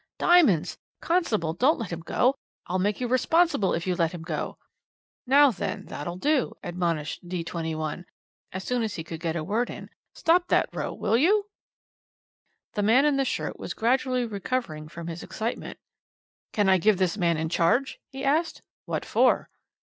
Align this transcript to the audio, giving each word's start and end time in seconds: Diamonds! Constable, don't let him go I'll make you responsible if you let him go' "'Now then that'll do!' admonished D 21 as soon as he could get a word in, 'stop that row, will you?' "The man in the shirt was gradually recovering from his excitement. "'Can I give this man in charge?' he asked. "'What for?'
Diamonds! 0.17 0.79
Constable, 0.99 1.53
don't 1.53 1.77
let 1.77 1.91
him 1.91 1.99
go 1.99 2.33
I'll 2.65 2.79
make 2.79 2.99
you 2.99 3.07
responsible 3.07 3.75
if 3.75 3.85
you 3.85 3.95
let 3.95 4.13
him 4.13 4.23
go' 4.23 4.57
"'Now 5.27 5.51
then 5.51 5.85
that'll 5.85 6.15
do!' 6.15 6.55
admonished 6.63 7.27
D 7.29 7.43
21 7.43 8.07
as 8.51 8.63
soon 8.63 8.81
as 8.81 8.95
he 8.95 9.03
could 9.03 9.19
get 9.19 9.35
a 9.35 9.43
word 9.43 9.69
in, 9.69 9.91
'stop 10.15 10.47
that 10.47 10.69
row, 10.75 10.91
will 10.91 11.17
you?' 11.17 11.51
"The 12.73 12.81
man 12.81 13.05
in 13.05 13.17
the 13.17 13.25
shirt 13.25 13.59
was 13.59 13.75
gradually 13.75 14.25
recovering 14.25 14.87
from 14.87 15.05
his 15.05 15.21
excitement. 15.21 15.77
"'Can 16.51 16.67
I 16.67 16.79
give 16.79 16.97
this 16.97 17.15
man 17.15 17.37
in 17.37 17.47
charge?' 17.49 17.99
he 18.11 18.23
asked. 18.23 18.63
"'What 18.85 19.05
for?' 19.05 19.51